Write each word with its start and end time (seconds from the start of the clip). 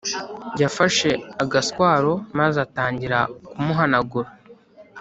yafashe 0.61 1.09
agaswaro 1.43 2.13
maze 2.39 2.57
atangira 2.65 3.17
kumuhanagura 3.51 4.29